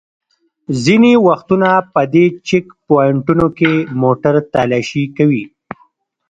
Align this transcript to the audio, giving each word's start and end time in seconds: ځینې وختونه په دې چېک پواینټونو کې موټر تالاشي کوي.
ځینې 0.83 1.11
وختونه 1.27 1.69
په 1.93 2.01
دې 2.13 2.25
چېک 2.47 2.65
پواینټونو 2.85 3.47
کې 3.57 3.71
موټر 4.01 4.35
تالاشي 4.53 5.03
کوي. 5.17 5.43